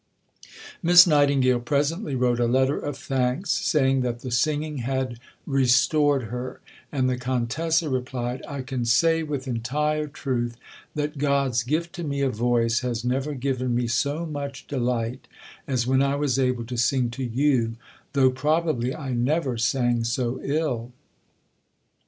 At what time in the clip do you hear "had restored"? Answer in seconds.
4.79-6.23